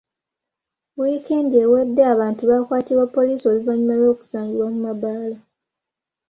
Wiikendi 0.99 1.55
ewedde 1.65 2.01
abantu 2.13 2.41
bakwatibwa 2.49 3.05
poliisi 3.15 3.43
oluvannyuma 3.51 3.95
lw’okusangibwa 3.99 4.67
mu 4.73 4.79
mabaala. 4.87 5.37